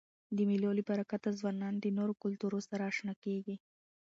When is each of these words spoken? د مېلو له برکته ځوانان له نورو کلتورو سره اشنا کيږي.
د 0.35 0.37
مېلو 0.49 0.69
له 0.77 0.83
برکته 0.89 1.29
ځوانان 1.39 1.73
له 1.83 1.89
نورو 1.97 2.13
کلتورو 2.23 2.59
سره 2.69 2.83
اشنا 2.91 3.13
کيږي. 3.23 3.55